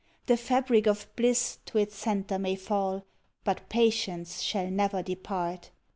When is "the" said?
0.25-0.35